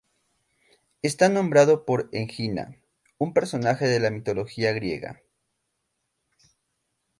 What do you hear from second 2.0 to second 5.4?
Egina, un personaje de la mitología griega.